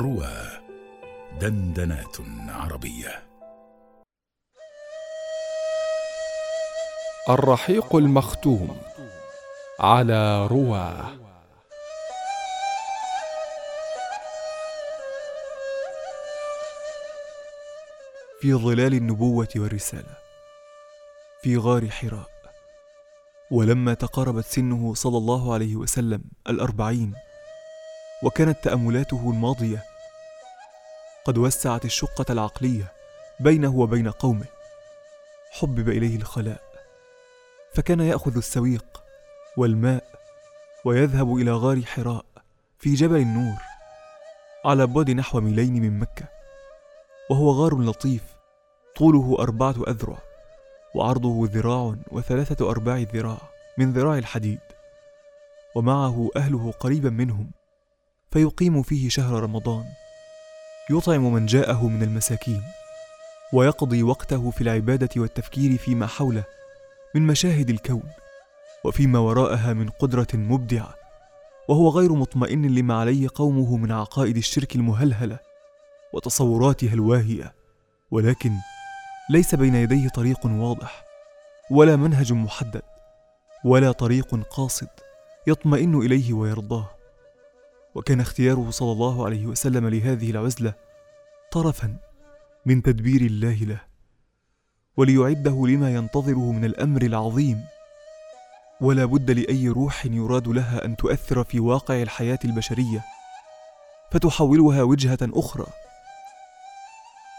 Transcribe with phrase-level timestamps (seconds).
[0.00, 0.32] روى
[1.40, 2.16] دندنات
[2.48, 3.22] عربية.
[7.28, 8.76] الرحيق المختوم
[9.80, 11.12] على رواه
[18.40, 20.14] في ظلال النبوة والرسالة
[21.42, 22.30] في غار حراء
[23.50, 27.14] ولما تقاربت سنه صلى الله عليه وسلم الأربعين
[28.22, 29.89] وكانت تأملاته الماضية
[31.24, 32.92] قد وسعت الشقة العقلية
[33.40, 34.46] بينه وبين قومه.
[35.50, 36.62] حبب إليه الخلاء
[37.74, 39.02] فكان يأخذ السويق
[39.56, 40.04] والماء
[40.84, 42.24] ويذهب إلى غار حراء
[42.78, 43.58] في جبل النور
[44.64, 46.24] على بعد نحو ميلين من مكة
[47.30, 48.22] وهو غار لطيف
[48.96, 50.18] طوله أربعة أذرع
[50.94, 53.38] وعرضه ذراع وثلاثة أرباع ذراع
[53.78, 54.60] من ذراع الحديد
[55.74, 57.50] ومعه أهله قريبا منهم
[58.30, 59.84] فيقيم فيه شهر رمضان.
[60.90, 62.62] يطعم من جاءه من المساكين
[63.52, 66.44] ويقضي وقته في العبادة والتفكير فيما حوله
[67.14, 68.02] من مشاهد الكون
[68.84, 70.94] وفيما وراءها من قدرة مبدعة
[71.68, 75.38] وهو غير مطمئن لما عليه قومه من عقائد الشرك المهلهلة
[76.12, 77.54] وتصوراتها الواهية
[78.10, 78.52] ولكن
[79.30, 81.04] ليس بين يديه طريق واضح
[81.70, 82.82] ولا منهج محدد
[83.64, 84.88] ولا طريق قاصد
[85.46, 86.99] يطمئن إليه ويرضاه.
[87.94, 90.74] وكان اختياره صلى الله عليه وسلم لهذه العزلة
[91.52, 91.96] طرفا
[92.66, 93.80] من تدبير الله له
[94.96, 97.64] وليعده لما ينتظره من الأمر العظيم.
[98.80, 103.04] ولا بد لأي روح يراد لها أن تؤثر في واقع الحياة البشرية
[104.12, 105.66] فتحولها وجهة أخرى.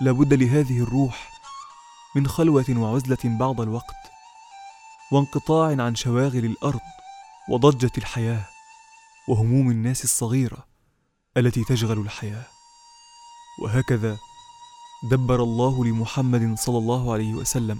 [0.00, 1.30] لا بد لهذه الروح
[2.16, 3.96] من خلوة وعزلة بعض الوقت
[5.12, 6.80] وانقطاع عن شواغل الأرض
[7.48, 8.57] وضجة الحياة.
[9.28, 10.66] وهموم الناس الصغيرة
[11.36, 12.46] التي تشغل الحياة.
[13.62, 14.18] وهكذا
[15.10, 17.78] دبر الله لمحمد صلى الله عليه وسلم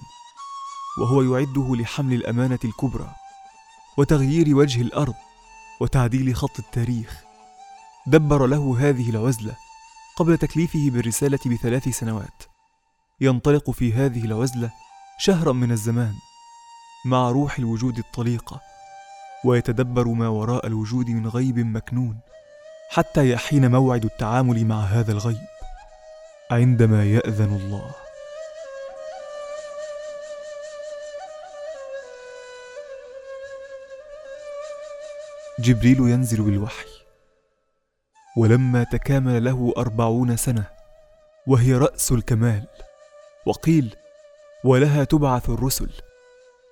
[1.01, 3.15] وهو يعده لحمل الأمانة الكبرى
[3.99, 5.15] وتغيير وجه الأرض
[5.81, 7.25] وتعديل خط التاريخ.
[8.07, 9.57] دبر له هذه العزلة
[10.17, 12.43] قبل تكليفه بالرسالة بثلاث سنوات.
[13.21, 14.71] ينطلق في هذه العزلة
[15.19, 16.15] شهرا من الزمان
[17.05, 18.68] مع روح الوجود الطليقة
[19.45, 22.19] ويتدبر ما وراء الوجود من غيب مكنون
[22.89, 25.47] حتى يحين موعد التعامل مع هذا الغيب.
[26.51, 27.91] عندما يأذن الله.
[35.61, 36.89] جبريل ينزل بالوحي.
[38.37, 40.65] ولما تكامل له أربعون سنة
[41.47, 42.67] وهي رأس الكمال
[43.47, 43.97] وقيل
[44.65, 45.91] ولها تبعث الرسل.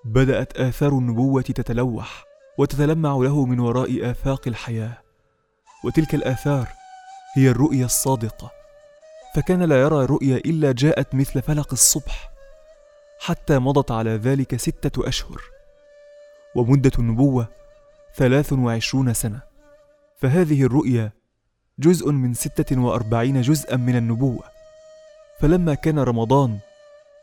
[0.05, 2.36] بدأت آثار النبوة تتلوح.
[2.59, 4.99] وتتلمع له من وراء آفاق الحياة.
[5.85, 6.69] وتلك الآثار
[7.37, 8.51] هي الرؤيا الصادقة.
[9.35, 12.31] فكان لا يرى رؤيا إلا جاءت مثل فلق الصبح
[13.21, 15.41] حتى مضت على ذلك ستة أشهر.
[16.55, 17.49] ومدة النبوة
[18.15, 19.41] ثلاث وعشرون سنة.
[20.17, 21.13] فهذه الرؤيا
[21.79, 24.45] جزء من ستة وأربعين جزءا من النبوة.
[25.41, 26.59] فلما كان رمضان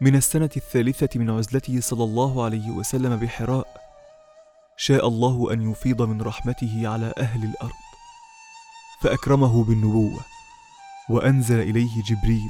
[0.01, 3.72] من السنة الثالثة من عزلته صلى الله عليه وسلم بحراء
[4.85, 7.83] شاء الله أن يفيض من رحمته على أهل الأرض.
[9.01, 10.21] فأكرمه بالنبوة
[11.09, 12.49] وأنزل إليه جبريل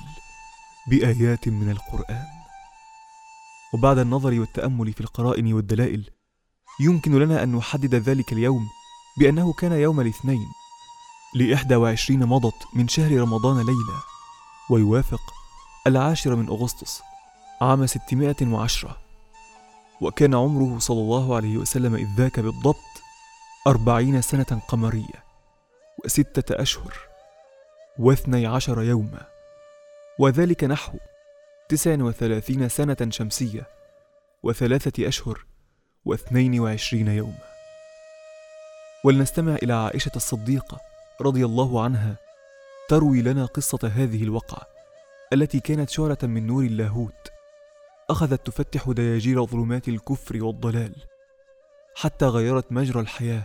[0.88, 2.26] بآيات من القرآن.
[3.74, 6.10] وبعد النظر والتأمل في القرائن والدلائل
[6.80, 8.68] يمكن لنا أن نحدد ذلك اليوم
[9.20, 10.48] بأنه كان يوم الاثنين
[11.36, 14.04] لإحدى وعشرين مضت من شهر رمضان ليلة
[14.70, 15.22] ويوافق
[15.88, 17.02] العاشر من أغسطس
[17.62, 19.03] عام ستمائة وعشرة.
[20.04, 22.94] وكان عمره صلى الله عليه وسلم إذ ذاك بالضبط
[23.68, 25.24] أربعين سنة قمرية
[26.06, 26.94] وستة أشهر
[28.00, 29.26] واثني عشر يوما
[30.20, 30.98] وذلك نحو
[31.70, 33.68] تسع وثلاثين سنة شمسية
[34.44, 35.46] وثلاثة أشهر
[36.06, 37.54] واثنين وعشرين يوما.
[39.06, 40.80] ولنستمع إلى عائشة الصديقة
[41.22, 42.18] رضي الله عنها
[42.90, 44.68] تروي لنا قصة هذه الوقعة
[45.34, 47.33] التي كانت شعلة من نور اللاهوت.
[48.14, 50.96] أخذت تفتح دياجير ظلمات الكفر والضلال
[51.96, 53.44] حتى غيرت مجرى الحياة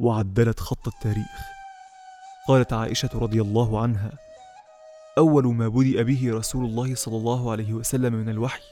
[0.00, 1.40] وعدلت خط التاريخ.
[2.48, 4.12] قالت عائشة رضي الله عنها
[5.18, 8.62] أول ما بدأ به رسول الله صلى الله عليه وسلم من الوحي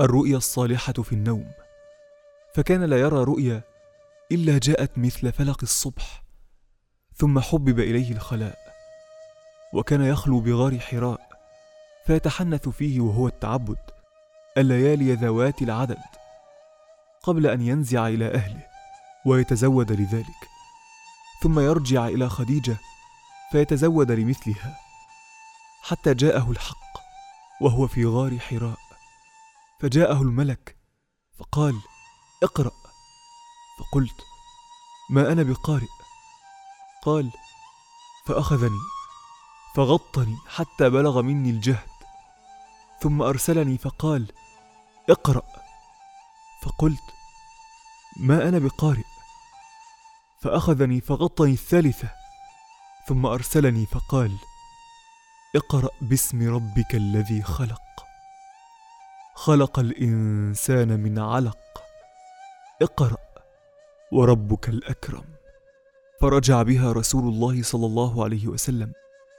[0.00, 1.50] الرؤيا الصالحة في النوم.
[2.54, 3.62] فكان لا يرى رؤيا
[4.32, 6.22] إلا جاءت مثل فلق الصبح
[7.16, 8.58] ثم حبب إليه الخلاء
[9.74, 11.33] وكان يخلو بغار حراء.
[12.06, 13.78] فيتحنث فيه وهو التعبد
[14.58, 16.02] الليالي ذوات العدد
[17.22, 18.66] قبل أن ينزع إلى أهله
[19.26, 20.48] ويتزود لذلك
[21.42, 22.76] ثم يرجع إلى خديجة
[23.52, 24.78] فيتزود لمثلها
[25.82, 26.76] حتى جاءه الحق
[27.60, 28.78] وهو في غار حراء
[29.80, 30.76] فجاءه الملك
[31.38, 31.74] فقال
[32.42, 32.70] اقرأ.
[33.78, 34.24] فقلت
[35.10, 35.86] ما أنا بقارئ.
[37.04, 37.30] قال
[38.26, 38.80] فأخذني
[39.74, 41.93] فغطني حتى بلغ مني الجهد
[43.04, 44.32] ثم أرسلني فقال
[45.10, 45.42] اقرأ.
[46.62, 47.02] فقلت
[48.20, 49.02] ما أنا بقارئ.
[50.42, 52.08] فأخذني فغطني الثالثة.
[53.08, 54.36] ثم أرسلني فقال
[55.56, 57.82] اقرأ باسم ربك الذي خلق.
[59.34, 61.58] خلق الإنسان من علق.
[62.82, 63.18] اقرأ
[64.12, 65.24] وربك الأكرم.
[66.20, 68.92] فرجع بها رسول الله صلى الله عليه وسلم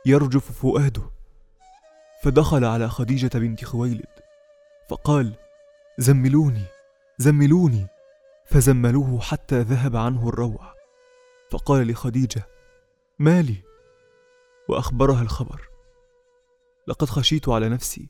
[0.06, 1.15] يرجف فؤاده.
[2.26, 4.10] فدخل على خديجة بنت خويلد
[4.90, 5.34] فقال
[5.98, 6.66] زملوني
[7.18, 7.88] زملوني.
[8.46, 10.74] فزملوه حتى ذهب عنه الروع
[11.52, 12.48] فقال لخديجة
[13.20, 13.64] ما لي؟
[14.70, 15.62] وأخبرها الخبر
[16.88, 18.10] لقد خشيت على نفسي.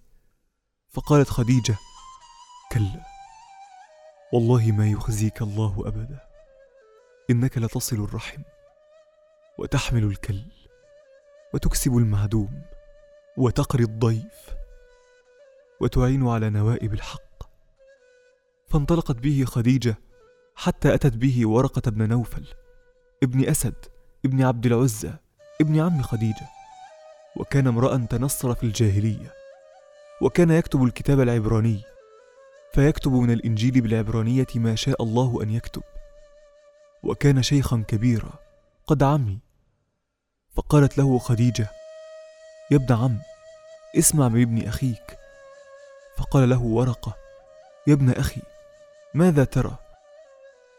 [0.90, 1.76] فقالت خديجة
[2.72, 3.04] كلا
[4.34, 6.20] والله ما يخزيك الله أبدا
[7.30, 8.42] إنك لتصل الرحم
[9.60, 10.42] وتحمل الكل
[11.54, 12.75] وتكسب المعدوم
[13.38, 14.56] وتقري الضيف
[15.82, 17.44] وتعين على نوائب الحق.
[18.68, 19.98] فانطلقت به خديجة
[20.56, 22.48] حتى أتت به ورقة بن نوفل
[23.24, 23.86] ابن أسد
[24.26, 25.14] ابن عبد العزى
[25.62, 26.48] ابن عم خديجة.
[27.36, 29.34] وكان امرأ تنصر في الجاهلية.
[30.22, 31.82] وكان يكتب الكتاب العبراني.
[32.74, 35.84] فيكتب من الإنجيل بالعبرانية ما شاء الله أن يكتب.
[37.04, 38.34] وكان شيخا كبيرا
[38.88, 39.40] قد عمي.
[40.56, 41.70] فقالت له خديجة
[42.72, 43.20] يا ابن عم
[43.98, 45.18] اسمع من ابن أخيك.
[46.18, 47.16] فقال له ورقة
[47.88, 48.42] يا ابن أخي
[49.14, 49.78] ماذا ترى؟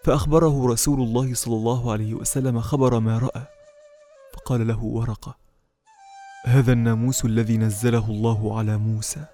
[0.04, 3.46] فأخبره رسول الله صلى الله عليه وسلم خبر ما رأى.
[4.34, 5.36] فقال له ورقة
[6.46, 9.24] هذا الناموس الذي نزله الله على موسى.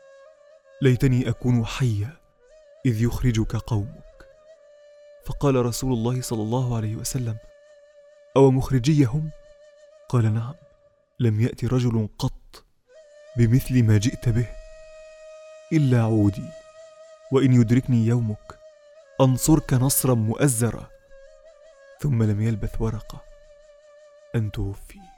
[0.83, 2.17] ليتني أكون حيا
[2.87, 4.27] إذ يخرجك قومك.
[5.27, 7.37] فقال رسول الله صلى الله عليه وسلم
[8.37, 9.31] أو مخرجيهم؟
[10.09, 10.55] قال نعم
[11.21, 12.42] لم يأت رجل قط
[13.37, 14.47] بمثل ما جئت به.
[15.73, 16.49] إلا عودي
[17.33, 18.59] وإن يدركني يومك
[19.21, 20.91] أنصرك نصرا مؤزرا.
[22.01, 23.21] ثم لم يلبث ورقة
[24.35, 25.12] أن توفي.